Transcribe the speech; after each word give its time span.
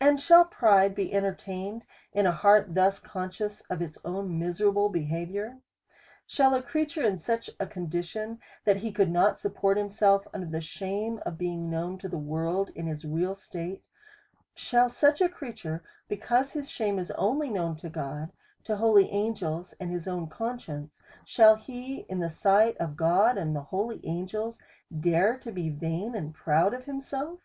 And 0.00 0.18
shall 0.18 0.46
pride 0.46 0.94
be 0.94 1.12
entertained 1.12 1.84
in 2.14 2.24
a 2.24 2.32
heart 2.32 2.74
thus 2.74 2.98
con 2.98 3.28
scious 3.28 3.60
of 3.68 3.82
its 3.82 3.98
own 4.06 4.38
miserable 4.38 4.88
behaviour? 4.88 5.58
Shall 6.26 6.54
a 6.54 6.62
creature 6.62 7.02
in 7.02 7.18
such 7.18 7.50
a 7.60 7.66
condition, 7.66 8.38
that 8.64 8.78
he 8.78 8.90
could 8.90 9.10
not 9.10 9.38
support 9.38 9.76
himself 9.76 10.26
under 10.32 10.46
the 10.46 10.62
shame 10.62 11.20
of 11.26 11.36
being 11.36 11.68
known 11.68 11.98
to 11.98 12.08
the 12.08 12.16
world 12.16 12.70
in 12.74 12.86
his 12.86 13.04
real 13.04 13.34
state; 13.34 13.84
shall 14.54 14.88
such 14.88 15.20
a 15.20 15.28
creature, 15.28 15.84
because 16.08 16.54
his 16.54 16.70
shame 16.70 16.98
is 16.98 17.10
only 17.10 17.50
known 17.50 17.76
to 17.76 17.90
God, 17.90 18.32
to 18.64 18.76
holy 18.76 19.10
an 19.10 19.34
g 19.34 19.44
els, 19.44 19.74
and 19.78 19.90
his 19.90 20.08
own 20.08 20.26
conscience; 20.30 21.02
shall 21.26 21.56
he, 21.56 22.06
in 22.08 22.20
the 22.20 22.30
sight 22.30 22.78
of 22.78 22.96
God, 22.96 23.36
and 23.36 23.54
holy 23.58 24.00
angels, 24.06 24.62
dare 24.98 25.36
to 25.36 25.52
be 25.52 25.68
vain 25.68 26.14
and 26.14 26.32
proud 26.34 26.72
of 26.72 26.86
himself? 26.86 27.40